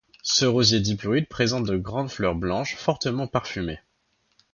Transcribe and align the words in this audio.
Ce 0.23 0.45
rosier 0.45 0.79
diploïde 0.79 1.27
présente 1.27 1.65
de 1.67 1.77
grandes 1.77 2.09
fleurs 2.09 2.33
blanches 2.33 2.75
fortement 2.75 3.27
parfumées. 3.27 3.81